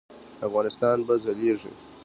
[0.47, 1.71] افغانستان به ځلیږي؟